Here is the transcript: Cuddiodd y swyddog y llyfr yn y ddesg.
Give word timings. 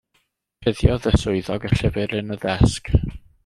Cuddiodd 0.67 1.05
y 1.11 1.13
swyddog 1.25 1.69
y 1.69 1.73
llyfr 1.75 2.19
yn 2.23 2.37
y 2.37 2.39
ddesg. 2.47 2.93